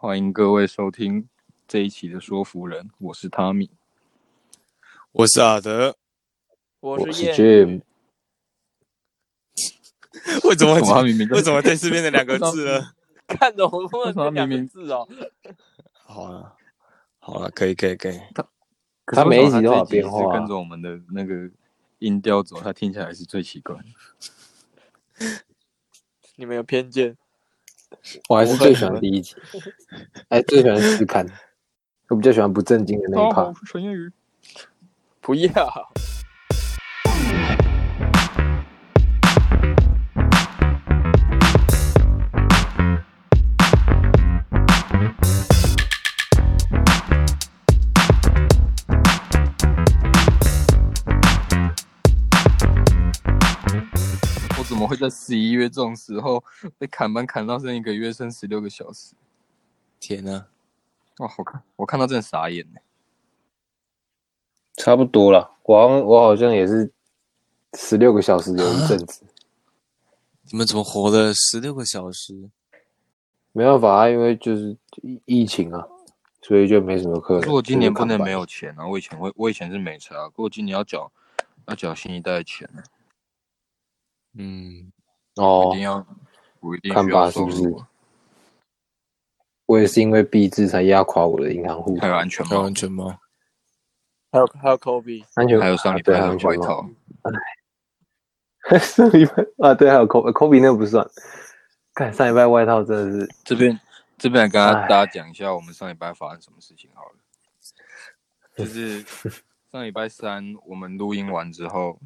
[0.00, 1.28] 欢迎各位收听
[1.66, 3.68] 这一期的说服人，我是汤米，
[5.10, 5.96] 我是阿德，
[6.78, 7.82] 我是，Jim。
[10.44, 12.94] 为什么为什么明明为什么在这边的两个字了？
[13.26, 15.08] 看懂我们两个字哦。
[15.92, 16.56] 好了，
[17.18, 18.20] 好了，可以，可以，可以。
[18.32, 18.48] 他
[19.06, 21.50] 他每一集都有变化，跟着我们的那个
[21.98, 25.42] 音调走，他听起来是最奇怪的。
[26.36, 27.16] 你们有偏见。
[28.28, 29.34] 我 还是最喜欢第一集，
[30.28, 31.26] 哎，最喜欢试看，
[32.08, 33.32] 我比较喜欢不正经的那一
[33.92, 34.10] 宇，
[35.20, 35.90] 不要。
[54.98, 56.42] 在十一月这种时候
[56.76, 59.14] 被砍班砍到剩一个月，剩十六个小时？
[60.00, 60.46] 天呐！
[61.18, 61.62] 哇，好看！
[61.76, 62.80] 我看到真的傻眼呢。
[64.74, 66.92] 差不多了，我我好像也是
[67.74, 69.24] 十六个小时有一阵子。
[70.50, 72.48] 你们怎么活了十六个小时？
[73.52, 74.76] 没办法啊，因为就是
[75.24, 75.84] 疫情啊，
[76.42, 77.40] 所以就没什么课。
[77.40, 78.86] 可是我今年不能没有钱啊！
[78.86, 81.10] 我以前我，我以前是没差，不过今年要缴
[81.66, 82.82] 要缴新一代的钱呢。
[84.34, 84.92] 嗯，
[85.36, 86.06] 哦，一定要，
[86.60, 87.62] 我一定看吧，是不是？
[89.66, 91.96] 我也是因为币制才压垮我的银行户。
[91.98, 93.08] 还有安全帽，还有安全帽，
[94.32, 96.88] 还有还有 Kobe，安全还有上礼拜的外套。
[98.70, 101.06] 哎，上礼拜啊，对， 还有 Kobe，Kobe 那个不算。
[101.94, 103.78] 看上礼拜外套真的是这边
[104.16, 107.16] 这边来跟大家讲一下，我们上礼拜发生什么事情好了。
[108.56, 109.02] 就是
[109.70, 111.98] 上礼拜三我们录音完之后。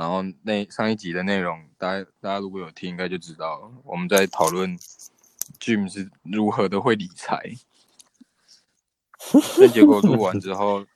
[0.00, 3.70] 然后那上一集的内容，大家大家如果有听，应该就知道。
[3.84, 4.74] 我们在讨论
[5.58, 7.52] Jim 是如何的会理财，
[9.58, 10.86] 但结果录完之后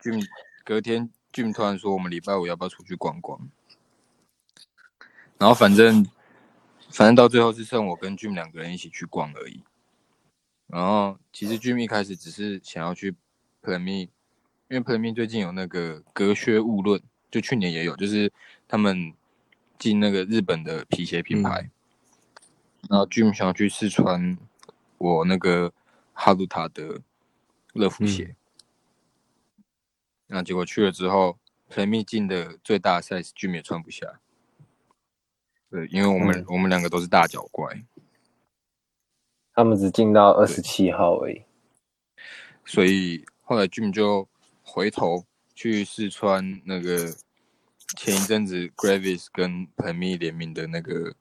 [0.00, 0.24] ，Jim
[0.64, 3.50] 隔天 Jim 突然说，我们礼拜五要不要出去逛逛？
[5.36, 6.06] 然后反正
[6.88, 9.64] 反正到最后是剩我跟 Jim 两个人一起去逛而已。
[10.68, 13.16] 然后其实 Jim 一开始只是想要去
[13.60, 14.08] Plain-Me，
[14.68, 17.02] 因为 Plain-Me 最近有那个隔靴勿论。
[17.30, 18.32] 就去年也有，就是
[18.66, 19.14] 他们
[19.78, 24.36] 进那个日本的皮鞋品牌，嗯、然后 Jim 想要去试穿
[24.98, 25.72] 我那个
[26.12, 27.00] 哈鲁塔的
[27.74, 28.34] 乐福鞋，
[29.56, 29.64] 嗯、
[30.26, 31.38] 那结果去了之后
[31.70, 34.20] ，Plain-Me 进的最大 size Jim 也穿不下，
[35.70, 37.84] 对，因为我们、嗯、我们两个都是大脚怪，
[39.54, 41.44] 他们只进到二十七号而已，
[42.64, 44.28] 所以后来 Jim 就
[44.62, 45.24] 回头。
[45.62, 47.14] 去试穿那个
[47.94, 51.14] 前一阵子 Gravis 跟 Plain-Me 联名的那个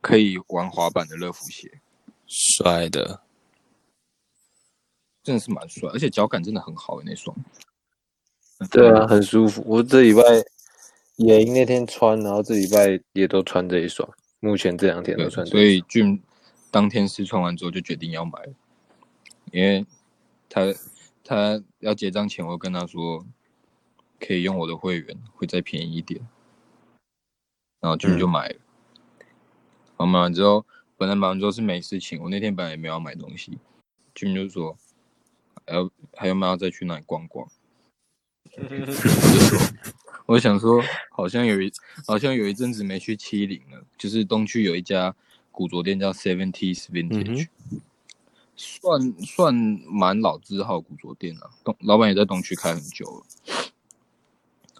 [0.00, 1.80] 可以玩滑板的乐福鞋，
[2.26, 3.22] 帅的，
[5.22, 7.36] 真的是蛮帅，而且脚感真的很好的那双。
[8.68, 9.62] 对啊，很舒服。
[9.64, 10.22] 我这礼拜
[11.18, 14.12] 野营那天穿，然后这礼拜也都穿这一双。
[14.40, 16.20] 目前这两天都穿，所以 Jim
[16.72, 18.40] 当天试穿完之后就决定要买，
[19.52, 19.86] 因为
[20.50, 20.74] 他
[21.22, 23.24] 他要结账前，我跟他说。
[24.24, 26.20] 可以用我的会员，会再便宜一点。
[27.80, 28.56] 然后 Jim 就买了。
[29.96, 30.64] 好、嗯，买完之后，
[30.96, 32.22] 本来买完之后是没事情。
[32.22, 33.58] 我那天本来也没有要买东西
[34.14, 34.76] ，Jim 就说
[35.66, 37.48] ：“还要还要没有要再去那里逛逛？”
[38.56, 39.58] 我就说
[40.26, 40.80] ：“我想说，
[41.10, 41.72] 好像有一
[42.06, 43.84] 好像有一阵子没去七零了。
[43.98, 45.12] 就是东区有一家
[45.50, 47.80] 古着店叫 Seventies Vintage，、嗯、
[48.54, 51.50] 算算蛮老字号古着店了。
[51.64, 53.26] 东老板也在东区开很久了。”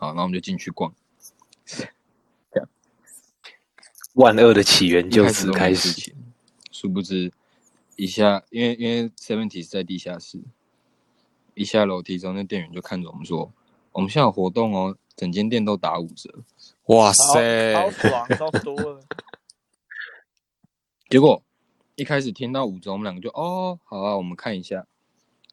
[0.02, 0.92] 好，那我们就进去逛。
[4.14, 6.12] 万恶的起源就此开始。
[6.72, 7.32] 殊不知，
[7.94, 10.42] 一下因为因为 Seventy 是在地下室，
[11.54, 13.52] 一下楼梯之后，那店员就看着我们说
[13.92, 16.42] ：“我们现在有活动哦，整间店都打五折。”
[16.86, 19.04] 哇塞，好爽，超多了。
[21.08, 21.40] 结果
[21.94, 24.84] 一开始听到五折，我们两个就哦，好啊，我们看一下。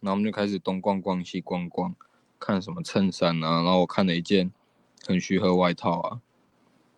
[0.02, 1.96] 然后我们就开始东逛逛，西逛逛。
[2.40, 4.52] 看什么衬衫啊，然后我看了一件
[5.06, 6.22] 横须贺外套啊，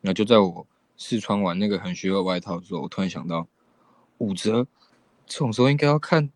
[0.01, 3.47] 然后就在我试穿完那个横须贺外套的时候，我突然想到
[4.19, 4.67] 五折，
[5.25, 6.29] 这种时候应该要看，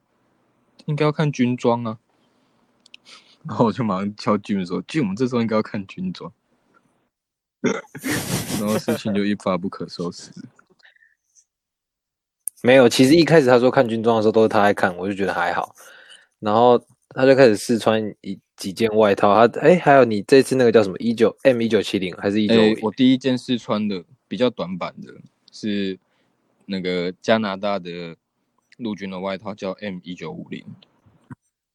[0.85, 1.99] 应该要看军装啊，
[3.47, 6.33] 然后我就马上敲 Jim 说，Jim，我们这时候应该要看军装，
[8.59, 10.31] 然后事情就一发不可收拾。
[12.63, 15.75] 没有，其实一开始他说看军装的时候都是他在看，我就觉得还好，
[16.39, 18.39] 然后他就开始试穿一。
[18.55, 20.97] 几件外套，他哎，还有你这次那个叫什么？
[20.97, 22.55] 一九 M 一九七零还是一九？
[22.81, 25.13] 我第一件试穿的比较短版的，
[25.51, 25.99] 是
[26.65, 28.15] 那个加拿大的
[28.77, 30.63] 陆军的外套，叫 M 一九五零。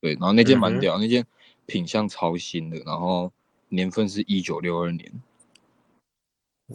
[0.01, 1.27] 对，然后那件蛮屌，嗯、那件
[1.67, 3.31] 品相超新的，然后
[3.69, 5.13] 年份是一九六二年，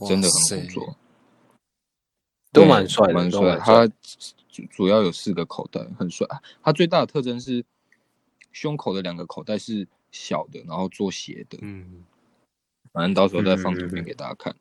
[0.07, 0.95] 真的很不错，
[2.51, 3.57] 都蛮帅的，蛮帅。
[3.57, 3.87] 它
[4.47, 6.27] 主主要有四个口袋，很帅。
[6.61, 7.65] 它最大的特征是
[8.55, 11.59] 胸口的两个口袋是小的，然后做斜的。
[11.61, 12.05] 嗯，
[12.93, 14.53] 反正到时候再放图片给大家看。
[14.53, 14.59] 嗯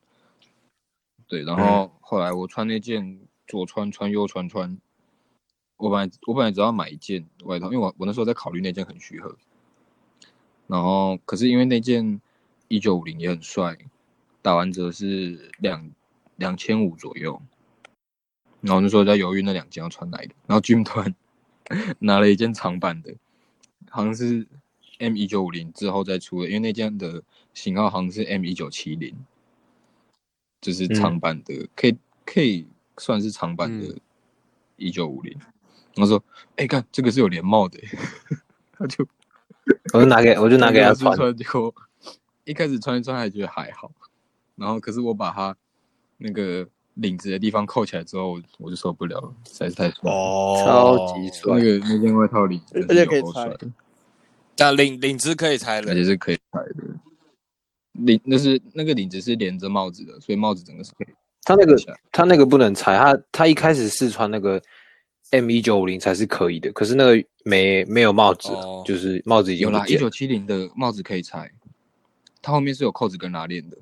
[1.26, 4.78] 对，然后后来我穿那件左穿穿右穿穿，
[5.78, 9.34] 我本来我本来只要买一件外套，因为我我那时候在考虑那件很虚合，
[10.66, 12.20] 然后可是因为那件
[12.68, 13.78] 一九五零也很帅，
[14.42, 15.90] 打完折是两
[16.36, 17.40] 两千五左右，
[18.60, 21.14] 然后那时候在犹豫那两件要穿哪一个，然后 Jim 团
[22.00, 23.14] 拿了一件长版的，
[23.94, 24.46] 好像是
[24.98, 29.14] M 一九五零之后再出的，因为那件的型号好像是 M 一九七零。
[30.60, 33.94] 就是长版的，嗯、可以可以算是长版的，
[34.76, 35.38] 一九五零。
[35.94, 36.16] 他说
[36.56, 37.78] ：“哎、欸，看这个是有连帽的。
[38.72, 39.06] ”他就，
[39.92, 41.74] 我就拿给我 就拿给他穿，结果
[42.44, 43.92] 一开始穿一穿还觉得还好，
[44.56, 45.54] 然后可是我把他
[46.16, 51.58] 那个领子的地方扣起来之后，我就受不了了，实在是太帅哦，超级帅。
[51.58, 53.54] 那个那件外套领子而且可以拆，
[54.56, 56.74] 但领领子可以拆的，而且是可以拆的。
[57.92, 61.14] 领那是那个领子是连着帽子的，所以帽子整个是可以。
[61.42, 61.76] 他那个
[62.10, 64.60] 他那个不能拆，他他一开始试穿那个
[65.30, 69.84] M 一九五零才是可以的，可是那个没没有帽子，哦、就是帽子已经有啦。
[69.86, 71.50] 一九七零的帽子可以拆，
[72.40, 73.76] 它后面是有扣子跟拉链的。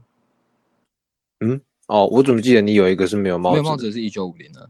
[1.40, 3.60] 嗯，哦，我怎么记得你有一个是没有帽子？
[3.60, 4.68] 没有帽子是一九五零的，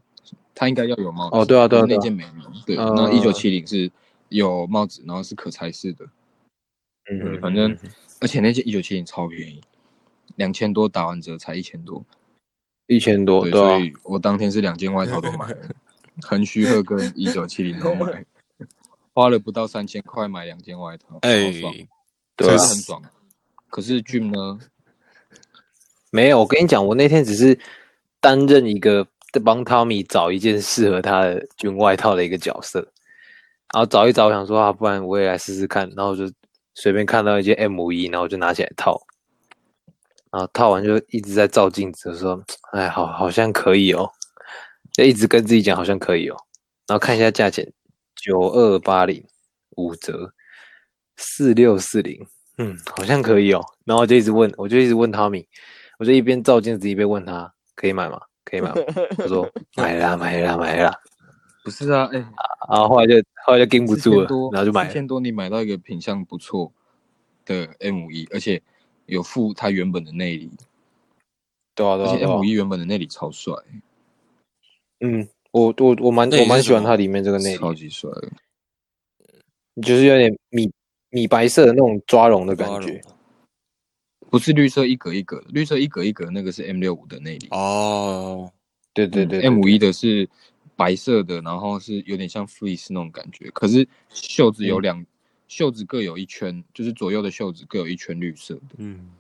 [0.55, 1.37] 它应该要有帽子。
[1.37, 2.29] 哦，对啊，对啊，那件没有。
[2.67, 3.91] 对，那一九七零是
[4.33, 6.05] 有帽子，然后是可拆式的。
[7.11, 7.77] 嗯，反正。
[8.21, 9.61] 而且那件一九七零超便宜，
[10.37, 12.07] 两千多打完折才一千多，
[12.87, 15.57] 一千多，对，所以我当天是两件外套都买了，
[16.23, 18.25] 横须贺跟一九七零都买，
[19.13, 21.75] 花了不到三千块买两件外套，哎，爽，
[22.37, 23.03] 对、啊，很爽。
[23.69, 24.61] 可是 Jim 呢？
[26.13, 27.59] 没有，我跟你讲，我那天只是
[28.21, 29.05] 担任一个
[29.45, 32.92] 帮 Tommy 找一件适合他的军外套的一个角色，
[33.73, 36.31] 然后找一找，我想说啊，不然我也来试试看，然后就。
[36.75, 38.99] 随便看到一件 M 一，然后就拿起来套，
[40.31, 42.43] 然后套完就一直在照镜子，说
[42.73, 44.11] ：“哎，好，好像可以哦。”
[44.91, 46.37] 就一直跟自己讲好像可以哦。
[46.87, 47.71] 然后看一下价钱，
[48.17, 49.23] 九二八零
[49.77, 50.33] 五折，
[51.19, 52.27] 四六四零，
[52.57, 53.63] 嗯，好像可以哦。
[53.85, 55.47] 然后我就一直问，我就一直问汤米，
[55.99, 58.19] 我就一边照镜子一边问他：“可以买吗？
[58.47, 58.77] 可以买吗？”
[59.19, 59.47] 他说
[59.77, 60.99] ：“买啦，买啦，买啦。”
[61.63, 62.27] 不是啊，哎、欸，
[62.69, 63.15] 然后后来就
[63.45, 64.89] 后来就盯不住了，然后就买了。
[64.89, 66.73] 四千多，你买到一个品相不错
[67.45, 68.61] 的 M 一，而且
[69.07, 70.51] 有附它原本的内里。
[71.75, 73.55] 对啊，对啊，而且 M 一原本的内里超帅。
[75.01, 78.11] 嗯，我我我蛮我蛮喜欢它里面这个内里，超级帅。
[79.81, 80.69] 就是有点米
[81.11, 83.01] 米白色的那种抓绒的感觉，
[84.29, 87.47] 不是绿色一格一格的，绿色一格一格那个是 M 六五的内里。
[87.53, 88.53] 哦，
[88.93, 90.29] 对对对，对，对，对，对，M 一的是。
[90.75, 95.07] 白色的，然后是有点像 fleece 那种感觉，可是袖子有两，嗯、
[95.47, 98.77] 袖子各有一圈，就是左右的袖子各有一圈绿色的。
[98.79, 99.11] 嗯，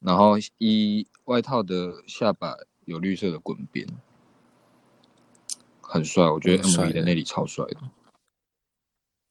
[0.00, 2.52] 然后衣外套的下摆
[2.86, 3.86] 有绿色的滚边，
[5.80, 7.76] 很帅，我觉得 MV 的那里超帅的。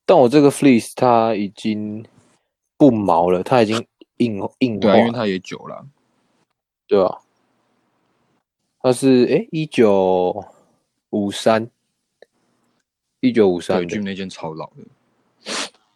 [0.05, 2.05] 但我这个 fleece 它已经
[2.77, 3.85] 不毛了，它已经
[4.17, 5.85] 硬硬化，对、啊，因为它也久了。
[6.87, 7.19] 对啊，
[8.79, 10.45] 它是哎一九。
[11.15, 11.69] 五三，
[13.21, 14.83] 一九五三，对那件超老的，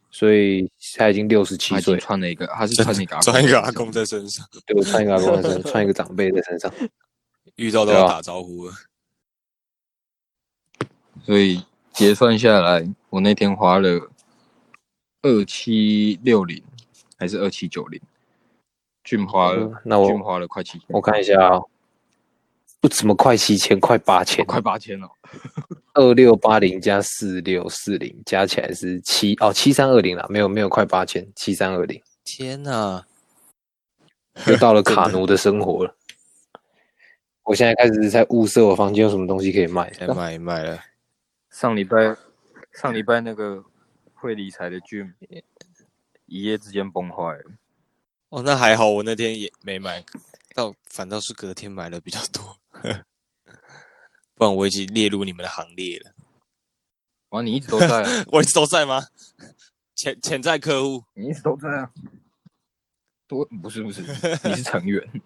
[0.09, 6.73] 所以他已经六十七岁，穿了一个，他是穿一个 穿一个阿公在身上，对，我穿一个阿公在身上，穿一个长辈在身上，
[7.57, 8.73] 遇到都要打招呼了。
[11.25, 14.09] 所以结算下来，我那天花了
[15.21, 16.63] 二七六零
[17.17, 17.99] 还是二七九零
[19.03, 21.69] ，Jim 花了，嗯、那我 Jim 花了快七千，我看一下啊、哦。
[22.81, 25.09] 不怎么快七千，快八千，快八千了。
[25.95, 32.01] 二六八零加四六四零加起来是七哦，七三二零了，没有没有快八千，七三二零。
[32.23, 33.05] 天哪，
[34.47, 35.95] 又到了卡奴的生活了。
[37.43, 40.79] 我现在开始在物色我房间有什么东西可以卖，先卖一卖了。
[41.49, 42.15] 上礼拜
[42.71, 43.65] 上礼拜那个
[44.13, 45.13] 会理财的 Jim
[46.27, 47.43] 一夜之间崩坏了。
[48.29, 50.05] 哦，那还好，我那天也没买。
[50.53, 52.57] 到反倒是隔天买的比较多，
[54.35, 56.13] 不然我已经列入你们的行列了。
[57.29, 59.03] 哇，你一直都在、啊， 我一直都在吗？
[59.95, 61.91] 潜潜在客户，你一直都在啊？
[63.27, 64.01] 多不是不是，
[64.45, 65.21] 你是成员。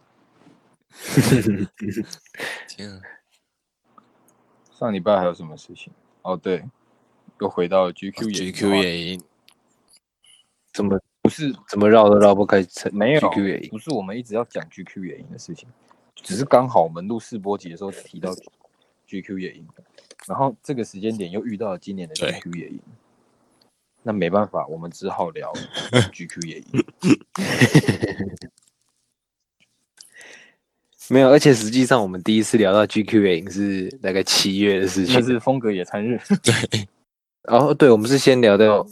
[2.67, 3.01] 天啊！
[4.77, 5.93] 上礼拜还有什么事情？
[6.24, 6.63] 哦，对，
[7.39, 9.24] 又回到了 GQ 野 GQ 野营，
[10.74, 15.69] 怎么不是怎么绕都绕不开成没有 GQ 野营不是我们一直要讲 GQ 野营的事情，
[16.15, 18.34] 只是刚好我们录试播集的时候提到
[19.08, 19.67] GQ 野营，
[20.27, 22.79] 然后这个时间点又遇到了今年的 GQ 野营，
[24.01, 25.51] 那没办法，我们只好聊
[25.91, 26.84] GQ 野营。
[31.10, 36.17] 没有，而且实际上我们第一次聊到 GQ 野营是大概七月的事情，就是风格野餐日。
[36.41, 36.88] 对，
[37.43, 38.88] 然后，对，我们是先聊到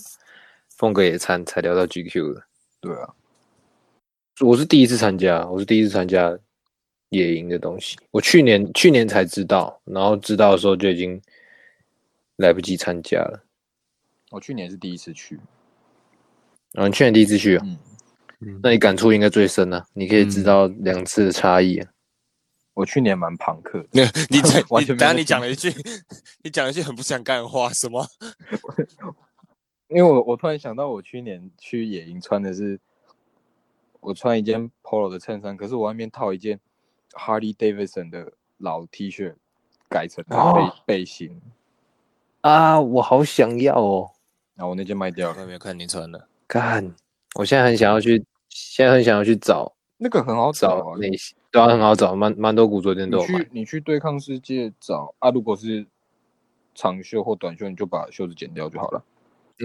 [0.75, 2.43] 风格野餐，才聊到 GQ 的。
[2.81, 3.13] 对啊，
[4.41, 6.37] 我是第一次参加，我是第一次参加
[7.11, 7.95] 野营的东西。
[8.09, 11.21] 我去年去年才知道，然后知道的时候就已经
[12.37, 13.45] 来不及参加了。
[14.31, 15.39] 我去年是第一次去，
[16.71, 17.59] 然后你去年第一次去，
[18.39, 21.91] 嗯，那你感触应该最深啊，你可以知道两次的差异啊。
[22.73, 24.41] 我去年蛮朋克的，你你
[24.71, 25.69] 完全没有等下你讲了一句，
[26.41, 28.07] 你讲了一句很不想干的话，什么？
[29.89, 32.79] 因为我我突然想到，我去年去野营穿的是，
[33.99, 36.57] 我穿一件 polo 的衬衫，可是我外面套一件
[37.13, 39.33] Harley Davidson 的老 T 恤，
[39.89, 41.41] 改成背、哦、背心
[42.41, 44.09] 啊，我好想要哦，
[44.55, 46.93] 然后我那件卖掉了，没有看你穿的，干，
[47.35, 49.73] 我现在很想要去，现在很想要去找。
[49.97, 53.23] 那个很好找啊，那些对啊，很好找，蛮蛮多古着店都有。
[53.27, 55.85] 你去你去对抗世界找啊，如果是
[56.73, 59.03] 长袖或短袖，你就把袖子剪掉就好了。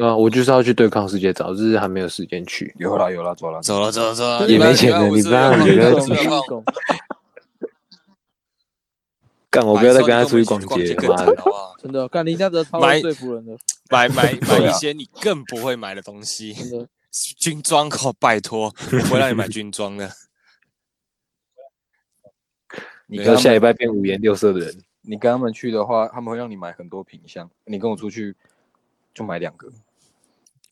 [0.03, 2.75] 啊，我就是要去对抗世界找，只是还没有时间去。
[2.79, 5.95] 有啦有啦，走了走了走了走了，也没钱了，你不要你不要
[9.57, 11.35] 干，我不要再跟他出去逛街，妈的，
[11.81, 13.57] 真的，干你这样子超会说服人的，
[13.91, 16.89] 买买买一些你更不会买的东西，真的，
[17.39, 20.11] 军装靠拜托，我不会让你买军装的。
[23.07, 27.49] 你要下礼拜变五颜六色的人，你跟他们去的话，他们会让你买很多品相。
[27.65, 28.37] 你跟我出去
[29.15, 29.71] 就买两个，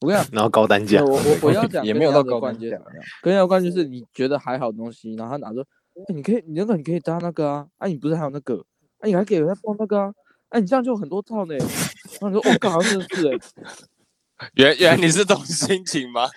[0.01, 1.03] 不要，然后高单价。
[1.03, 2.77] 我我我要讲也没有到高单价，
[3.23, 5.63] 跟人家关键是你觉得还好东西，然后他拿着，
[5.95, 8.67] 哎、欸，你可以，你那个你可以搭那个啊，哎、啊，你不是还有那个，
[9.01, 10.13] 哎、啊，你还给人家放那个啊，
[10.51, 11.55] 哎、啊，你这样就有很多套呢。
[11.57, 16.29] 然后你说，我、哦、靠，真的是哎， 原原来你是这种心情吗？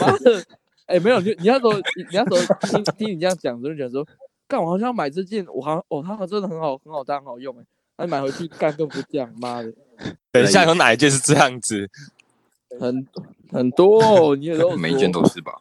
[0.00, 0.38] 妈的，
[0.86, 4.06] 哎、欸，没有，就你那时候，你那时候听听你这样讲，就觉得说。
[4.48, 7.64] 干，我好像买这件，我好像哦，它好真的很好，很好搭，很好用哎。
[7.96, 9.72] 那买回去干更不这样，妈的！
[10.30, 11.88] 等一下有哪一件是这样子？
[12.78, 13.06] 很
[13.50, 15.52] 很多哦，你也都每一件都是吧？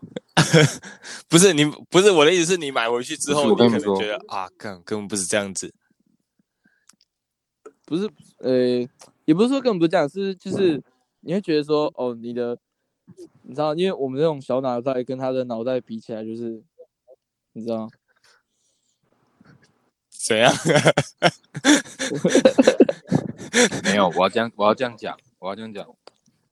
[1.29, 5.74] 不是你，不是我的意思，是你买回去之后，你可能觉得啊，干根本不是这样子。
[7.91, 8.88] 不是，呃，
[9.25, 10.81] 也不是说根本不是这样，是就是
[11.19, 12.57] 你会觉得说，哦，你的，
[13.41, 16.63] 你知道，因为我们这种小脑袋跟他的脑袋比起来，就是
[17.51, 17.89] 你知道。
[20.10, 20.53] 怎样？
[23.83, 25.86] 没有，我要这样，我要这样讲，我要这样讲。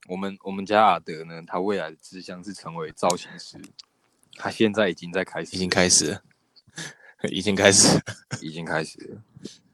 [0.10, 3.58] 我们我们家阿德呢，他未来的志向是成为造型师，
[4.34, 6.22] 他现在已经在开始，已经开始了，
[7.32, 7.98] 已经开始，
[8.42, 9.22] 已经开始了。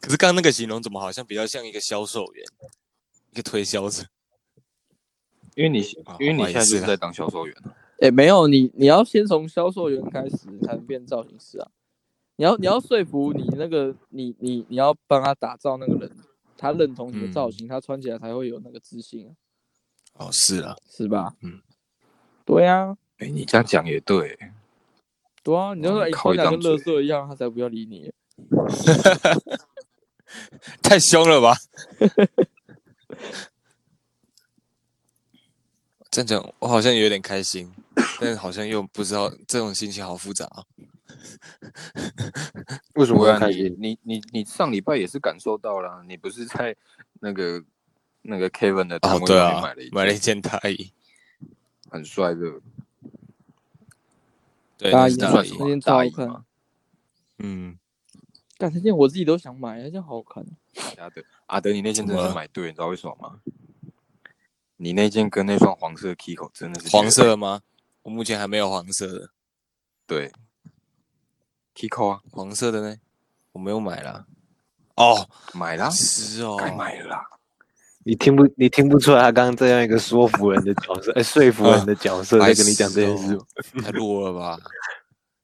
[0.00, 2.44] 可是刚刚那个形容怎么好像比较像一个销售员，
[3.32, 4.02] 一个推销者？
[5.54, 5.80] 因为你，
[6.18, 7.54] 因为你现在就是在当销售员。
[7.98, 11.68] 哎、欸，没有你，你要先从销售员开始，才能变造型师啊。
[12.36, 16.10] 你要你要说服你那个你你你要帮他打造那个人，
[16.56, 19.30] 他认同你的造型，嗯、他穿起来才会有那个自信啊。
[20.14, 21.34] 哦，是啊，是吧？
[21.42, 21.60] 嗯，
[22.46, 22.96] 对啊。
[23.18, 24.38] 哎、欸，你这样讲也对。
[25.42, 28.10] 对啊，你就说你穿起来跟乐色一样，他才不要理你。
[30.82, 31.56] 太凶了吧？
[36.10, 37.72] 这样讲我好像有点开心，
[38.20, 40.64] 但是好像又不知道，这种心情好复杂啊。
[42.94, 43.76] 为什么要开心？
[43.78, 46.74] 你你你上礼拜也是感受到了，你不是在
[47.20, 47.62] 那个
[48.22, 50.92] 那个 Kevin 的摊位里面买了一、买了一件大衣，
[51.90, 52.60] 很帅的。
[54.78, 55.80] 对，大衣那算什么？
[55.80, 56.44] 大衣吗？
[57.38, 57.78] 嗯，
[58.60, 60.44] 但这件我自己都想买，那件好好看。
[60.98, 63.40] 阿德，阿德，你那件真的是买对，你知道为什么吗？
[64.76, 67.62] 你那件跟那双黄色的 Kiko 真的是黄色吗？
[68.02, 69.30] 我目前还没有黄色的。
[70.06, 70.30] 对。
[71.74, 72.96] Kiko 啊，黄色的呢？
[73.52, 74.26] 我没有买啦。
[74.96, 77.24] 哦，买啦，是哦，该买了啦。
[78.04, 83.38] 你听不，你听不出来他刚刚这样一个说服人的角色，哎、欸，说服人的角色在跟你讲这件事，
[83.82, 84.58] 太弱了吧？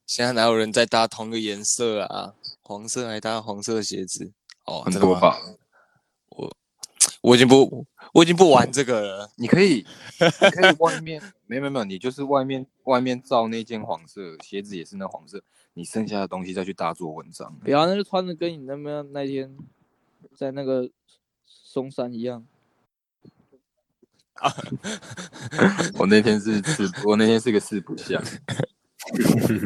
[0.06, 2.34] 现在哪有人在搭同个颜色啊？
[2.62, 4.32] 黄色还搭黄色的鞋子？
[4.64, 5.36] 哦，很多吧？
[6.30, 6.56] 我
[7.20, 9.30] 我已经不，我已经不玩这个了。
[9.36, 9.84] 你可以，
[10.20, 15.42] 你可以外面没有没有没有，你就是外面外面照那件黄色鞋子也是那黄色。
[15.74, 19.54] 你剩下的东西再去搭做文章，不要，那就穿着跟你那边那天
[20.34, 20.88] 在那个
[21.44, 22.46] 松山一样。
[24.34, 24.54] 啊，
[25.98, 28.22] 我那天是四，我那天是个四不像。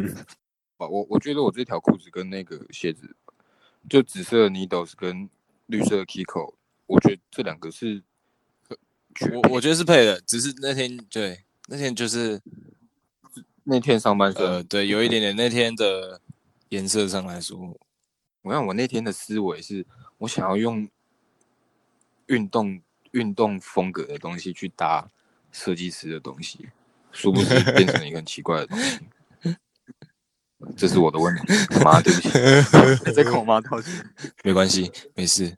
[0.78, 3.14] 我我觉得我这条裤子跟那个鞋子，
[3.88, 5.28] 就紫色的 Needles 跟
[5.66, 6.54] 绿色的 Kiko，
[6.86, 8.02] 我觉得这两个是，
[9.32, 12.40] 我我觉得是配的，只是那天对那天就是
[13.64, 16.20] 那天上班呃对有一点点那天的
[16.70, 17.78] 颜色上来说，
[18.42, 19.86] 我看我那天的思维是
[20.18, 20.88] 我想要用
[22.26, 22.80] 运动。
[23.12, 25.10] 运动风格的东西去搭
[25.50, 26.68] 设计师的东西，
[27.10, 29.00] 殊不知变成一个很奇怪的东西。
[30.76, 31.42] 这是我的问题，
[31.84, 32.30] 妈，对不起，
[33.12, 33.92] 在跟我妈道歉。
[34.44, 35.56] 没关系，没事。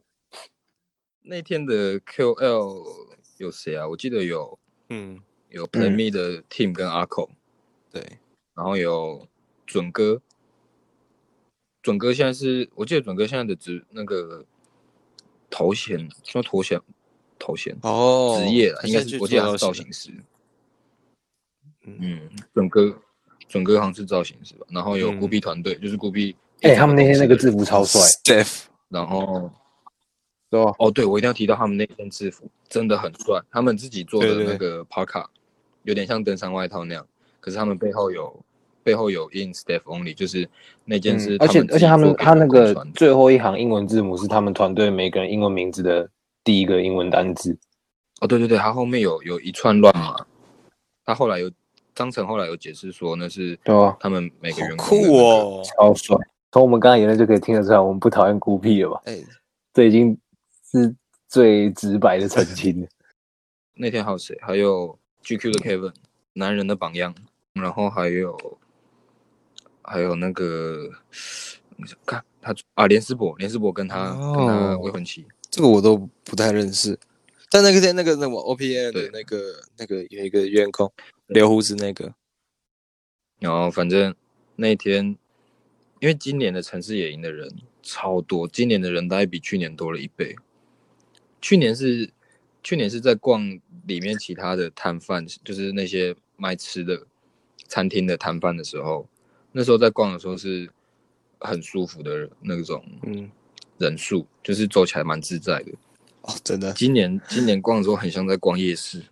[1.23, 3.89] 那天的 KOL 有谁啊？
[3.89, 7.31] 我记得有，嗯，有 PlayMe 的 Team 跟阿口，
[7.91, 8.19] 对，
[8.55, 9.27] 然后有
[9.67, 10.21] 准哥，
[11.83, 14.45] 准哥现在是我记得准哥现在的职那个
[15.51, 16.81] 头衔说头衔。
[17.45, 20.13] 头衔哦，职业了，应该是我记得是造型师。
[21.83, 23.03] 嗯，准哥，
[23.53, 24.67] 准哥好像是造型师吧。
[24.71, 26.35] 然后有孤僻团队，就是孤僻。
[26.63, 28.01] 哎，他们那天那个制服超帅。
[28.01, 29.51] Steph，然后，
[30.49, 33.39] 对哦，对，我一定要提到他们那件制服，真的很帅。
[33.51, 35.27] 他们自己做的那个 Parka，
[35.83, 37.07] 有点像登山外套那样，
[37.41, 38.45] 可是他们背后有
[38.83, 40.49] 背后有 In Steph Only，就是
[40.87, 41.37] 那件是。
[41.41, 46.09] 而且而且他们他那个最后一行英文字母是他们团队每个人英文名字的。
[46.45, 47.57] 第一个英文单字，
[48.21, 50.17] 哦，对对对，他后面有有一串乱码，
[51.05, 51.49] 他后来有
[51.95, 56.17] 张晨后来有解释说那是对啊，他们每个员工酷哦，超帅。
[56.51, 59.01] 从我们刚刚言论就可以听得出来，我们不讨厌孤僻了吧？
[59.07, 59.23] 哎，
[59.73, 60.17] 这已经
[60.71, 60.95] 是
[61.29, 62.89] 最直白的澄清了。
[63.75, 64.39] 那天还有谁？
[64.43, 65.93] 还有 GQ 的 Kevin，
[66.35, 67.15] 男人的榜样，
[67.55, 68.59] 然后还有
[69.83, 70.91] 还有那个，
[71.77, 75.27] 你看他啊，连斯博，连斯博跟他、哦、跟他未婚妻。
[75.51, 76.99] 这个我都不太认识，
[77.51, 79.37] 但那个天那个那个 OPM 的那个
[79.79, 80.91] 那个有一个员工
[81.33, 82.15] 留胡子那个，
[83.39, 84.15] 然后反正
[84.57, 85.17] 那天，
[86.01, 87.51] 因为今年的城市野营的人
[87.83, 90.37] 超多，今年的人大概比去年多了一倍。
[91.41, 92.11] 去年是
[92.63, 97.07] 去年是在逛里面其他的摊贩，就是那些卖吃的
[97.67, 99.09] 餐厅的摊贩的时候，
[99.53, 100.71] 那时候在逛的时候是
[101.41, 103.31] 很舒服的那种，嗯。
[103.79, 105.73] 人数就是走起来蛮自在的
[106.21, 106.73] 哦，真的。
[106.75, 109.03] 今年今年逛的时候很像在逛夜市，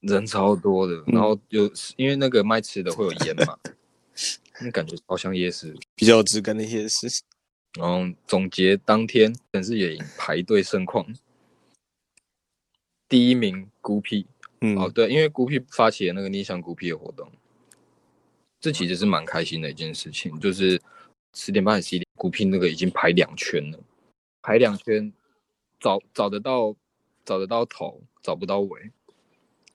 [0.00, 3.58] 人超多的，然后有因为那个卖吃的会有烟嘛，
[4.60, 7.06] 那感觉好像夜市，比较直跟那夜市。
[7.74, 11.06] 然后总结当天城市野营排队盛况，
[13.08, 14.26] 第一名孤僻，
[14.60, 17.30] 嗯，哦对，因为孤僻发起了那个逆向孤僻的活动，
[18.60, 20.80] 这其实是蛮开心的一件事情，就是。
[21.32, 23.78] 十点半十一点，孤僻那个已经排两圈了，
[24.42, 25.12] 排两圈
[25.78, 26.74] 找找得到
[27.24, 28.90] 找得到头，找不到尾。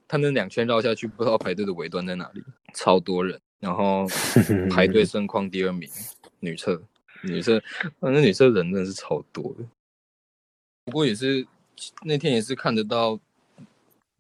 [0.07, 3.39] 他那两圈绕下去，不知道排队的尾端在哪里，超多人。
[3.59, 4.05] 然后
[4.69, 5.89] 排队盛况第二名，
[6.39, 6.79] 女厕
[7.23, 7.59] 女厕，
[7.99, 9.65] 反正女厕人真的是超多的。
[10.85, 11.47] 不过也是
[12.03, 13.19] 那天也是看得到，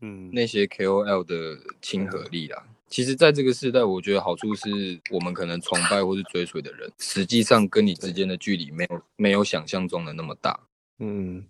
[0.01, 2.65] 嗯，那些 KOL 的亲和力啦。
[2.87, 10.57] 其实，在这个时代，我觉得好处是我们可能崇拜或是追随的人，实际上跟你之间的距离没有没有想象中的那么大。
[10.99, 11.45] 嗯，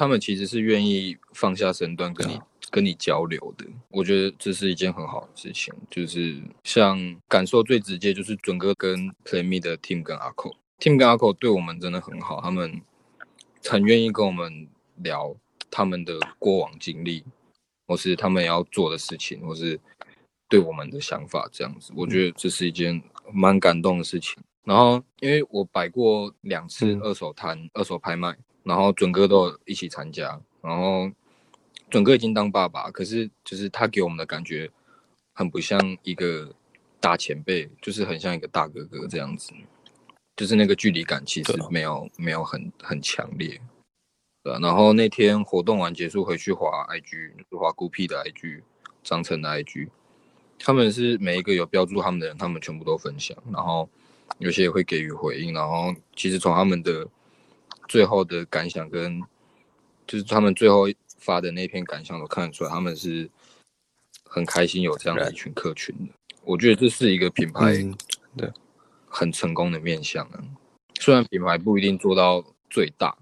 [0.00, 3.66] 他们其实是愿意放下身段跟你跟你交流的。
[3.90, 5.74] 我觉得这是一件很好的事情。
[5.90, 12.80] 就是像感受最直接，就是准哥跟 PlayMe 的 Team 跟阿扣，Tim 跟阿扣对我们真的很好，他们
[13.66, 15.36] 很愿意跟我们聊
[15.70, 17.22] 他们的过往经历。
[17.86, 19.78] 或是他们要做的事情，或是
[20.48, 24.40] 对我们的想法，这样子，我觉得这是一件蛮感动的事情。
[24.62, 28.36] 然后，因为我摆过两次二手摊、嗯、二手拍卖，
[28.70, 30.40] 然后准哥都一起参加。
[30.62, 31.10] 然后，
[31.90, 34.70] 准哥已经当爸爸，可是就是他给我们的感觉
[35.34, 36.54] 很不像一个
[37.00, 39.52] 大前辈，就是很像一个大哥哥这样子，
[40.36, 43.60] 就是那个距离感其实没有没有很很强烈。
[44.44, 48.62] 对，然后那天活动完结束回去滑 IG，滑孤僻的 IG，
[49.02, 49.88] 张晨的 IG，
[50.58, 53.88] 他们是每一个有标注他们的人，他们全部都分享，然后
[54.38, 57.06] 有些也会给予回应，然后其实从他们的
[57.90, 59.20] 最后的感想跟
[60.06, 60.86] 就是他们最后
[61.18, 63.28] 发的那篇感想都看得出来，他们是
[64.22, 66.14] 很开心有这样的一群客群的。
[66.44, 67.74] 我觉得这是一个品牌
[68.36, 68.48] 对
[69.08, 70.38] 很成功的面向啊，
[71.00, 73.18] 虽然品牌不一定做到最大。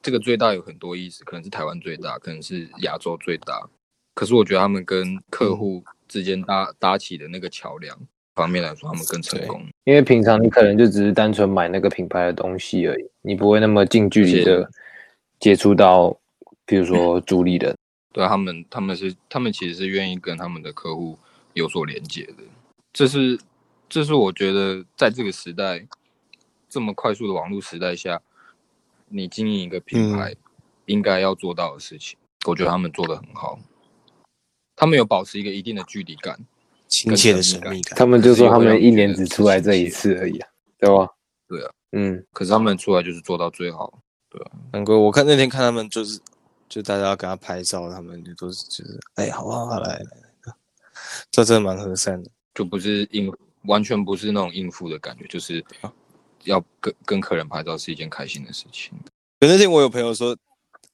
[0.00, 3.68] 这个最大有很多意思，可能是台湾最大，可能是亚洲最大。
[4.14, 7.98] 可是我觉得他们跟客户之间搭搭起的那个桥梁
[8.36, 9.66] 方面来说，他们更成功。
[9.82, 14.70] 因为平常你可能就只是单纯买那个品牌的东西而已，你不会那么近距离的
[15.40, 16.16] 接触到，
[16.64, 17.76] 比如说主理人。
[18.14, 21.18] 对啊，他们，他们是他们其实是愿意跟他们的客户
[21.54, 22.44] 有所连接的。
[22.92, 23.36] 这是
[23.88, 25.84] 这是我觉得在这个时代
[26.68, 28.22] 这么快速的网络时代下，
[29.08, 30.32] 你经营一个品牌
[30.86, 32.16] 应该要做到的事情。
[32.20, 33.58] 嗯、我觉得他们做的很好，
[34.76, 36.38] 他们有保持一个一定的距离感。
[36.86, 41.10] 亲切的神秘感，他们就说他们一年只出来这一次而已啊，对吧？
[41.48, 44.50] 对啊，嗯，可是他们出来就是做到最好，对啊。
[44.72, 46.20] 难怪我看那天看他们就是，
[46.68, 49.98] 就大家要跟他拍照，他们就都是就是，哎，好好好，来来
[50.44, 50.54] 来，
[51.30, 53.32] 这真的蛮和善的，就不是应，
[53.62, 55.64] 完全不是那种应付的感觉，就是
[56.44, 58.92] 要跟跟客人拍照是一件开心的事情。
[59.40, 60.36] 可那天我有朋友说，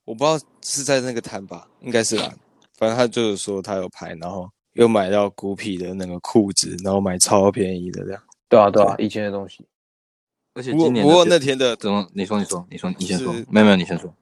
[0.05, 2.33] 我不知道是在那个摊吧，应该是吧，
[2.79, 4.49] 反正他就是说他有拍，然后。
[4.75, 8.23] 又买到孤僻的那个裤子，然后买超便宜的这样。
[8.49, 9.63] 对啊，对啊，以前的东西。
[10.55, 12.09] 而且今年不过那天的怎么？
[12.15, 13.33] 你说，你说，你说，你先说。
[13.49, 14.15] 没有没有，你先说。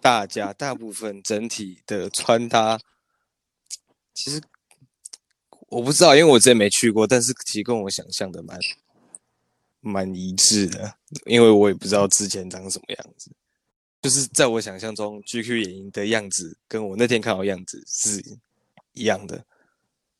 [0.00, 2.78] 大家大部分整体的穿搭，
[4.14, 4.40] 其实
[5.68, 8.58] 我不知道，因为我之前没去过，但是其实跟我想象的蛮
[9.80, 10.94] 蛮一致的，
[11.26, 13.30] 因为我也不知道之前长什么样子。
[14.02, 18.22] 就是在我想象中，GQ 野营的样子跟我那天看到样子是
[18.94, 19.44] 一样的。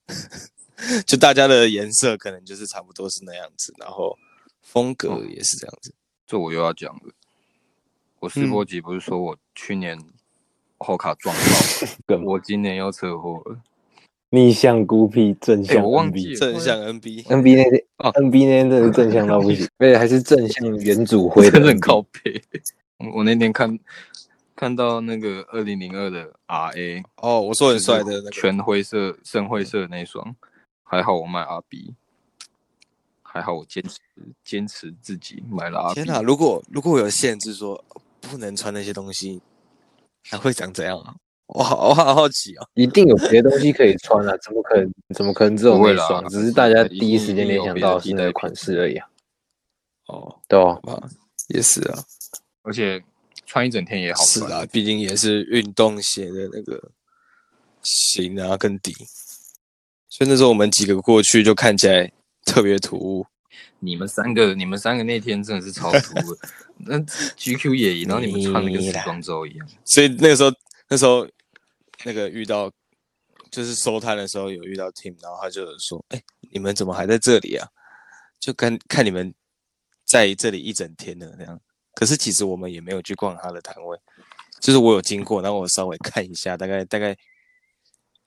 [1.06, 4.18] 就大家的颜色可能就是差不多是那样子，然后
[4.62, 5.94] 风格也是这样子。
[6.26, 7.12] 这我又要讲了。
[8.20, 9.98] 我试播集不是说我去年
[10.78, 11.34] 后卡撞
[12.06, 13.58] 到， 我今年又车祸了。
[14.30, 22.40] 逆向孤僻，正向 NB，正向 NB，NB 那天哦，NB 那天真的正向到不行， 而且还是正向原主 挥的，很靠背。
[23.14, 23.78] 我那天看。
[24.56, 30.36] 看到那个二零零二的 RA 哦，我说很帅的那个全灰色、深灰色的那双，
[30.84, 31.94] 还好我买 RB，
[33.32, 33.98] 还好我坚持
[34.44, 35.92] 坚持自己买了。
[35.94, 37.82] 天哪，如果如果我有限制说
[38.20, 39.40] 不能穿那些东西，
[40.28, 41.14] 还会长怎样啊？
[41.48, 42.66] 我好我好好奇啊！
[42.74, 44.92] 一定有别的东西可以穿啊，怎么可能？
[45.14, 46.28] 怎么可能只有那双？
[46.28, 49.08] 只是大家第一时间联想到新的款式而已啊。
[50.06, 50.78] 哦，对啊，
[51.48, 52.02] 也是啊，
[52.62, 53.02] 而且。
[53.46, 56.80] 穿一整天也好穿，是啊，毕竟也是运动鞋的那个
[57.82, 58.92] 型啊跟底，
[60.08, 62.12] 所以那时候我们几个过去就看起来
[62.44, 63.26] 特别突兀。
[63.78, 66.36] 你们三个，你们三个那天真的是超突兀。
[66.76, 69.68] 那 GQ 也赢，然后你们穿的跟时装周一样。
[69.84, 70.50] 所以那个时候，
[70.88, 71.26] 那时候
[72.04, 72.70] 那个遇到
[73.50, 77.68] 就是收摊的时候有遇到 Tim，然后他就说：“哎、欸，你们怎么还在这里啊？
[78.38, 79.34] 就看看你们
[80.04, 81.60] 在这里一整天了那样。”
[81.92, 83.98] 可是其实我们也没有去逛他的摊位，
[84.60, 87.16] 就是我有经过，然后我稍微看一下，大概大概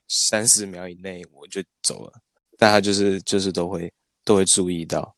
[0.06, 2.12] 三十秒以内我就走了。
[2.58, 3.92] 但他就是就是都会
[4.24, 5.14] 都会注意到，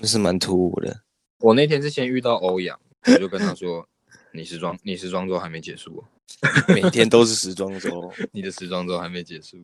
[0.00, 1.02] 就是蛮突兀的。
[1.38, 3.88] 我那天是先遇到欧阳，我就跟他说
[4.32, 6.04] ：“你时装你时装周还没结束，
[6.68, 9.56] 每天都是时装周，你的时装周还没结束。”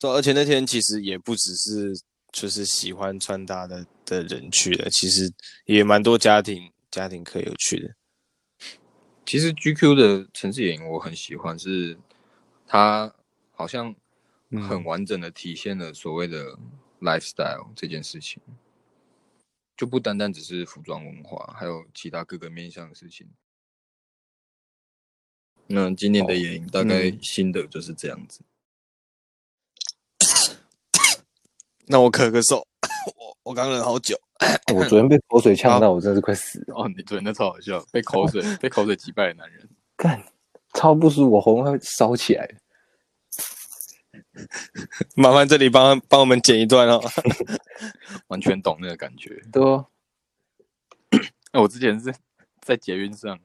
[0.00, 1.92] 对，而且那天其实也不只是
[2.32, 5.32] 就是喜欢穿搭的的人去的，其实
[5.66, 6.70] 也蛮多家庭。
[6.90, 7.92] 家庭可有去的，
[9.26, 11.98] 其实 GQ 的城市野营我很喜欢，是
[12.68, 13.12] 它
[13.50, 13.92] 好像
[14.68, 16.56] 很完整的体现了所谓的
[17.04, 18.42] lifestyle 这件事情，
[19.76, 23.28] 就不单单只是服装文化，还有其他各个面向的事情。
[25.66, 28.40] 那今年的野营大概新的就是这样子。
[31.86, 32.64] 那我咳咳嗽，
[33.16, 34.18] 我我刚忍好久。
[34.74, 36.74] 我昨天被口水呛到，我真的是快死了。
[36.74, 40.22] 哦，你昨天那超好笑，被口水 被口水击败的男人，干，
[40.74, 42.48] 超不舒服，我喉咙会烧起来。
[45.16, 47.00] 麻烦这里帮帮我们剪一段哦，
[48.28, 49.40] 完全懂那个感觉。
[49.52, 49.86] 对哦，
[51.52, 52.14] 那 我之前是
[52.60, 53.38] 在捷运上，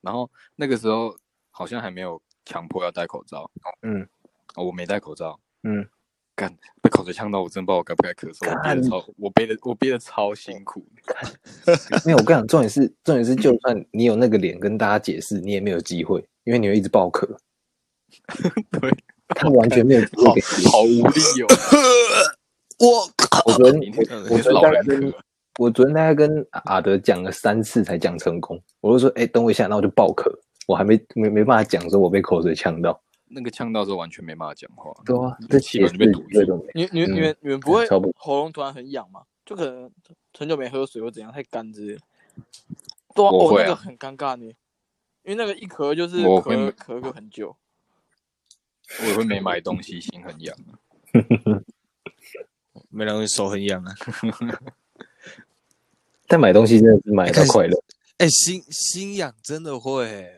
[0.00, 1.16] 然后那个时候
[1.50, 3.50] 好像还没有强迫要戴口罩。
[3.82, 4.08] 嗯，
[4.54, 5.40] 哦，我没戴口罩。
[5.62, 5.88] 嗯。
[6.34, 8.46] 干，被口水呛到，我真不知道我该不该咳嗽。
[8.46, 10.86] 我憋的超，我憋的我憋的超辛苦。
[12.06, 17.26] 没有，我跟你讲，重点是重点是，就算你有那个脸跟大家解释，你也没有机会，因为你会一直爆咳。
[18.80, 18.90] 对，
[19.28, 20.34] 他完全没有好，
[20.70, 21.46] 好无力哦。
[22.78, 23.92] 我靠我昨天
[24.30, 25.14] 我昨天大概跟
[25.58, 28.60] 我昨天大概跟阿德讲了三次才讲成功。
[28.80, 30.30] 我就说，哎、欸，等我一下，那我就爆咳，
[30.66, 33.00] 我还没没没办法讲说我被口水呛到。
[33.30, 36.66] 那个呛到之后完全没办法讲话，对啊，这气管就被堵住。
[36.74, 37.86] 你你你们你们不会
[38.16, 39.22] 喉咙突然很痒吗？
[39.44, 39.90] 就可能
[40.38, 41.98] 很久没喝水或怎样太干之类。
[43.14, 44.44] 对啊，哦，那个很尴尬呢，
[45.24, 47.56] 因为那个一咳就是咳咳个很久。
[49.00, 50.56] 我也会没买东西，心很痒。
[52.90, 53.94] 没东西手很痒啊。
[56.26, 57.76] 但买东西真的是买到快乐。
[58.18, 60.34] 哎、欸，心心痒真的会，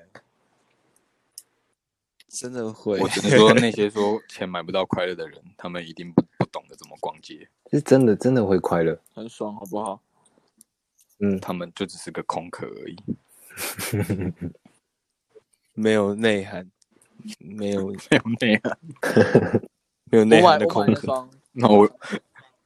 [2.29, 2.99] 真的会。
[2.99, 7.49] 我只能说那些说钱买不到快乐的人，他们一定不不懂得怎么逛街。
[7.71, 10.03] 是真的，真的会快乐，很爽，好不好？
[11.21, 12.97] 嗯，他们就只是个空壳而已，
[15.75, 16.71] 没有内涵，
[17.39, 18.79] 没有 没有内涵，
[20.11, 21.29] 没有内涵的空壳。
[21.53, 21.89] 那我。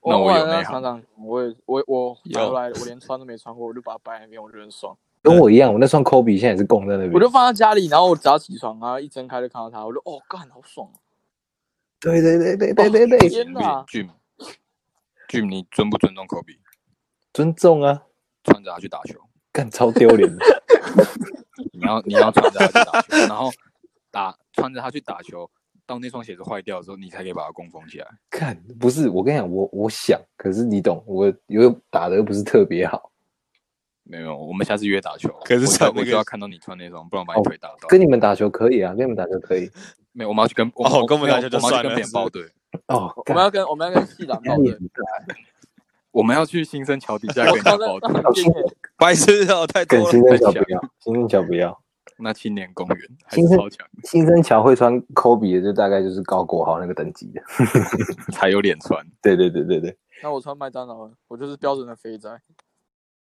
[0.06, 4.94] 那我有内常常，我也我我买回来，我连穿都没穿过，我就把它摆在那边，我觉得很爽。
[5.22, 7.12] 跟我一样，我那双 Kobe 现在也是供在那边。
[7.14, 11.00] 我就放在家里，然后我只要起床啊，一睁开就看到它，我就哦，干，好爽啊！
[12.00, 13.28] 对对对对对对对！
[13.30, 16.58] 天哪，Jim，Jim，你尊不尊重 Kobe？
[17.32, 18.02] 尊重啊，
[18.42, 19.18] 穿着它去打球，
[19.52, 20.44] 干超丢脸的。
[21.72, 23.50] 你要你要穿着它去打球，然后
[24.14, 25.50] 打穿着它去打球。
[25.86, 28.06] 到那双鞋子坏掉的时候，你才可以把它供奉起来。
[28.30, 33.10] 看，不是我跟你讲，我我想，可是你懂，我又打的又不是特别好。
[34.02, 35.28] 没有，我们下次约打球。
[35.44, 37.86] 可是我就要看到你穿那双，不然把你腿打到。
[37.86, 39.70] 跟你们打球可以啊，跟你们打球可以。
[40.12, 41.78] 没有，我们要去跟哦，跟我们打球就算了。
[41.80, 42.42] 我们要去跟别人报队。
[42.86, 44.78] 哦，我们要跟我们要跟系长报队。
[46.12, 48.10] 我们要去新生桥底下跟人家报队。
[48.96, 50.10] 白痴哦，太多了。
[50.10, 51.83] 新生桥不要，新生桥不要。
[52.16, 52.98] 那青年公园，
[53.30, 53.58] 新生
[54.04, 57.42] 新生桥会穿 Kobe 的，就大概就是高国豪那个等级的，
[58.32, 59.04] 才有脸穿。
[59.20, 59.96] 对对对对对。
[60.22, 62.40] 那我穿麦当劳，我就是标准的肥宅。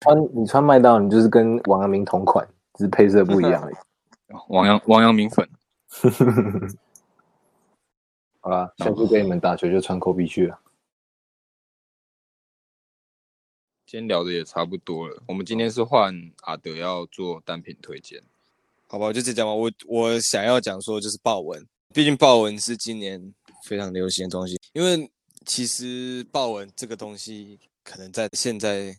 [0.02, 3.76] 穿你穿麦当劳，你就是跟王阳明同款，只是配色不一样而已。
[4.50, 5.50] 王阳王阳明粉。
[8.40, 10.60] 好啦，下次跟你们打球就穿 Kobe 去了。
[13.86, 18.24] 今天聊的也差不多了，我们今天是换阿德要做单品推荐。
[18.88, 19.54] 好吧，我就直接讲吧。
[19.54, 21.62] 我我想要讲说，就是豹纹，
[21.94, 23.22] 毕竟豹纹是今年
[23.66, 24.58] 非常流行的东西。
[24.74, 25.10] 因为
[25.46, 28.96] 其实豹纹这个东西，可能在现在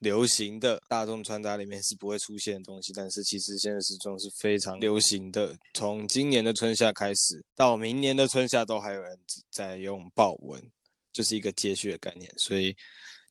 [0.00, 5.56] 流行的大众穿搭里面是不会出现的东西，但是其实现在时装是非常流行的。
[5.74, 9.18] 从今年的春夏开始，到明年的春夏，都还有人
[9.50, 10.62] 在用豹纹，
[11.12, 12.30] 就是一个接续的概念。
[12.36, 12.74] 所以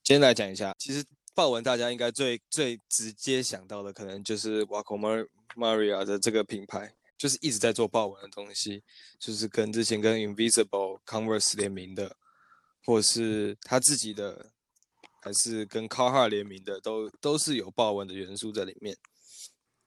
[0.04, 1.04] 今天来讲一下，其实
[1.34, 8.84] 豹纹大家应该最最直接想到的，可能就是 Wacom Maria 的这个品牌就是一直在做豹纹的东西，
[9.20, 12.18] 就是跟之前跟 Invisible Converse 联名的，
[12.86, 14.52] 或是他自己的，
[15.22, 18.98] 还是跟 carhar 联名的，都都是有豹纹的元素在里面。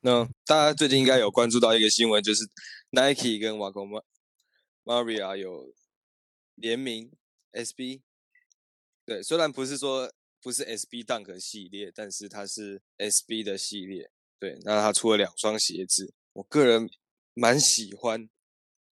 [0.00, 2.44] 那大家最近应该有关注到一个新闻，就是
[2.90, 4.02] Nike 跟 Wacom
[4.84, 5.74] Maria 有
[6.54, 7.10] 联名
[7.52, 8.02] SB。
[9.06, 10.12] 对，虽然不是说
[10.44, 14.10] 不是 SB Dunk 系列，但是它是 SB 的系列。
[14.38, 16.90] 对，那它出了两双鞋子，我个人
[17.32, 18.28] 蛮喜欢，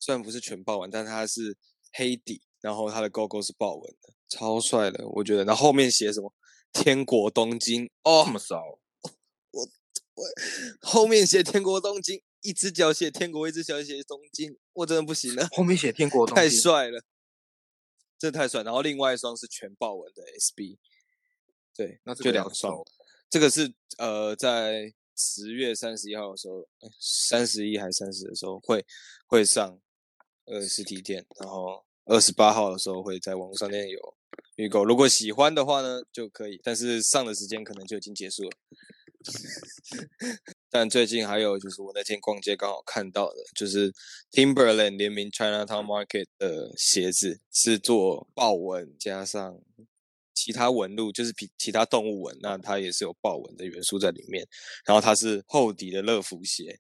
[0.00, 1.56] 虽然不是全豹纹，但它是
[1.92, 5.44] 黑底，然后它的 GOGO 是豹纹的，超帅的，我觉得。
[5.44, 6.34] 然后后面写什么
[6.74, 8.80] “天国东京”哦，这么少，
[9.52, 9.62] 我
[10.14, 10.24] 我
[10.80, 15.46] 后面写“天国东京”，一只脚写“天国”，一只脚写“东京”，我真的不行了。
[15.52, 17.04] 后面写“天国东京”，太帅了，
[18.18, 18.64] 这太帅。
[18.64, 20.78] 然后另外一双是全豹纹的 SB，
[21.76, 22.76] 对，那就两双。
[23.28, 24.94] 这个是呃在。
[25.18, 26.62] 十月三十一号的时候，
[27.00, 28.84] 三十一还是三十的时候会
[29.26, 29.80] 会上
[30.44, 34.14] 呃实体店，然后二十八号的时候会在网络商店有
[34.56, 34.84] 预购。
[34.84, 38.50] 如果喜欢的话呢，就可以，但是上的时间可能就已经结束了。
[40.68, 43.90] 但最近还有就是我那天逛街刚好看到的，就是
[44.30, 49.62] Timberland 联名 Chinatown Market 的鞋子，是做豹纹加上。
[50.36, 54.46] 其他纹路就是比其他动物纹，那它也是有豹纹的元素在里面。
[54.84, 56.78] 然后它是厚底的乐福鞋，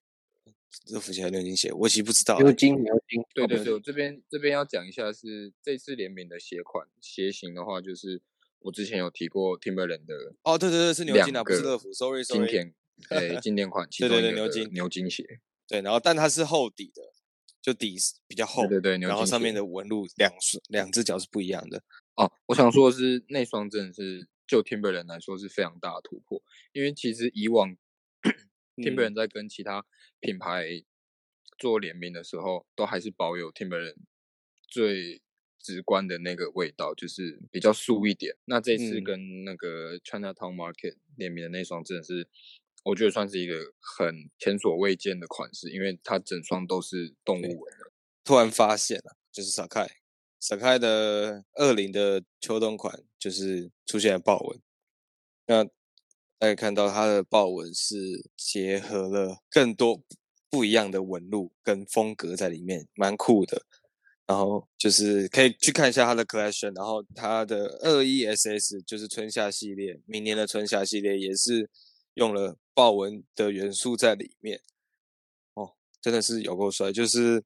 [0.88, 1.72] 乐福鞋还是牛津鞋？
[1.72, 2.38] 我其实不知道。
[2.38, 3.22] 牛津，牛津。
[3.34, 8.20] 对对对，我这边这边要讲一下是这次联名的鞋款鞋型的话，就是
[8.58, 10.34] 我之前有提过 Timberland 的。
[10.42, 11.90] 哦，对对对，是牛津啊，不是乐福。
[12.22, 12.74] 今天，
[13.08, 13.88] 哎，经典款。
[13.98, 15.24] 对对对，牛津牛津鞋。
[15.66, 17.02] 对，然后但它是厚底的，
[17.62, 17.96] 就底
[18.28, 18.66] 比较厚。
[18.66, 20.30] 对对对，然后上面的纹路两
[20.68, 21.82] 两只脚是不一样的。
[22.16, 27.76] 哦，我想说的是，那双真的是就 Timberland 来说是非常大的突破，因为其实以往
[28.76, 29.84] Timberland 在跟其他
[30.20, 30.84] 品牌
[31.58, 33.96] 做联名的时候，都还是保有 Timberland
[34.66, 35.22] 最
[35.58, 38.36] 直观的那个味道，就是比较素一点。
[38.44, 42.28] 那这次跟那个 Chinatown Market 联名的那双，真的是
[42.84, 47.92] 我觉得算是一个很前所未见的款式，因为它整双都是动物纹的。
[48.24, 49.66] 突然发现了，就是撒
[50.40, 54.60] Sacai 的二零的秋冬款就是出现了豹纹，
[55.46, 55.64] 那
[56.38, 57.96] 大家看到它的豹纹是
[58.36, 60.02] 结合了更多
[60.50, 63.64] 不一样的纹路跟风格在里面，蛮酷的。
[64.26, 71.70] 然后就是可以去看一下它的 collection，然后它的二一 SS 就是春夏系列，明年的春夏系列也是
[72.14, 74.60] 用了豹纹的元素在里面。
[75.54, 76.92] 哦，真的是有够帅！
[76.92, 77.44] 就是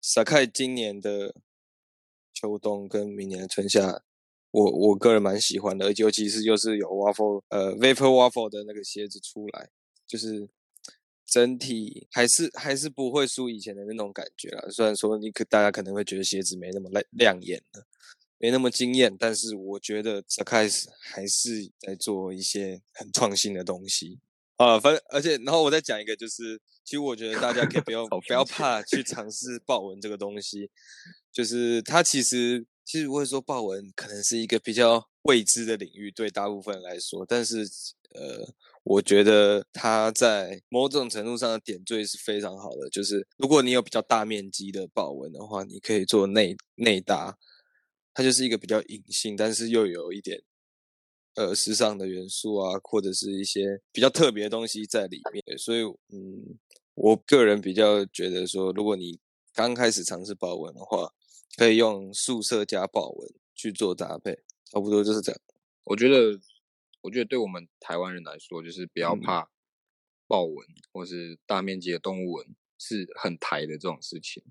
[0.00, 1.34] Sacai 今年的
[2.44, 4.02] 秋冬跟明年的春夏，
[4.50, 9.70] 我我个人蛮喜欢的，而且尤其是又是有 Waffle 呃 Vapor Waffle 的那个鞋子出来，
[10.06, 10.48] 就是。
[11.26, 14.68] 整体还是还是不会输以前的那种感觉啦。
[14.70, 17.86] 虽然说你可大家可能会觉得鞋子没那么亮亮眼了，
[18.38, 24.20] 没那么惊艳，但是我觉得 Sacai 还是在做一些很创新的东西
[24.56, 24.78] 啊。
[24.78, 30.70] 反正而且然后我再讲一个，就是其实我觉得大家可以不要 不要怕去尝试豹纹这个东西，
[31.32, 37.68] 就是它其实其实我会说豹纹可能是一个比较未知的领域，对大部分人来说，但是
[38.14, 38.54] 呃。
[38.86, 47.34] 我觉得它在某种程度上的点缀是非常好的，就是如果你有比较大面积的豹纹的话，你可以做内内搭，
[48.12, 50.42] 它就是一个比较隐性，但是又有一点
[51.34, 55.58] 呃时尚的元素啊，或者是一些比较特别的东西在里面。
[55.58, 56.58] 所以，嗯，
[56.94, 59.20] 我个人比较觉得说，如果你
[59.52, 61.12] 刚开始尝试豹纹的话，
[61.56, 65.40] 可以用素色加豹纹去做搭配，差不多就是这样。
[65.84, 66.40] 我觉得。
[67.04, 69.50] 我觉得对我们台湾人来说，就是不要怕
[70.26, 74.42] 豹纹或是大面积的动物纹，是很台的这种事情。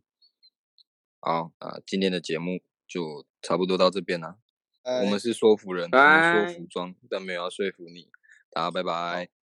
[1.20, 4.38] 好啊，今天的节目就差不多到这边了。
[4.84, 8.10] 我们是说服人，我们说服装，但没有要说服你。
[8.52, 9.43] 大家拜拜。